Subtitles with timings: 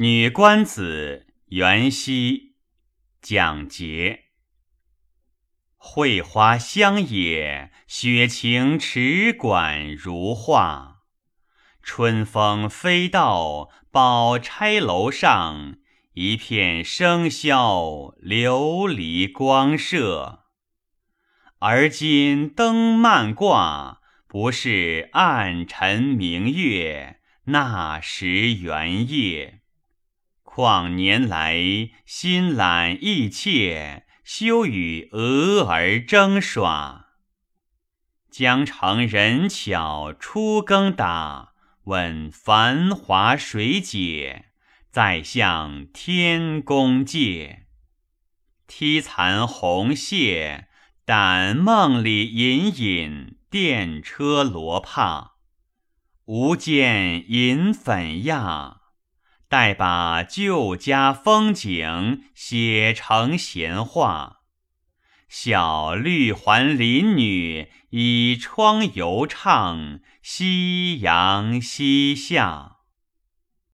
[0.00, 2.54] 女官子元夕
[3.20, 4.26] 讲节。
[5.76, 10.98] 蕙花香野，雪晴池馆如画。
[11.82, 15.78] 春风飞到宝钗楼上，
[16.12, 20.44] 一片笙箫琉璃光射。
[21.58, 29.62] 而今灯漫挂，不是暗沉明月，那时圆夜。
[30.58, 37.10] 况年来心懒意怯，休与蛾儿争耍。
[38.28, 41.52] 江城人巧初更打，
[41.84, 44.46] 问繁华谁解？
[44.90, 47.66] 再向天公借。
[48.66, 50.66] 梯残红屑，
[51.04, 55.34] 但梦里隐隐电车罗帕。
[56.24, 58.77] 无见银粉亚。
[59.48, 64.40] 待把旧家风景写成闲话，
[65.28, 72.77] 小绿环林女倚窗犹唱夕阳西下。